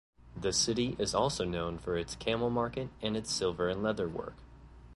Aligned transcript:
The 0.35 0.51
city 0.51 0.95
is 0.97 1.13
also 1.13 1.45
known 1.45 1.77
for 1.77 1.95
its 1.95 2.15
camel 2.15 2.49
market 2.49 2.89
and 3.03 3.15
its 3.15 3.31
silver 3.31 3.69
and 3.69 3.83
leatherwork. 3.83 4.33